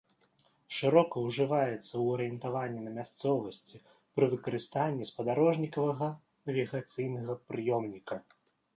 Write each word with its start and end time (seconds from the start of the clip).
Шырока 0.77 1.15
ўжываецца 1.25 1.77
ў 1.79 2.15
арыентаванні 2.15 2.81
на 2.87 2.91
мясцовасці 2.97 3.83
пры 4.19 4.25
выкарыстанні 4.35 5.09
спадарожнікавага 5.13 6.13
навігацыйнага 6.51 7.33
прыёмніка. 7.53 8.15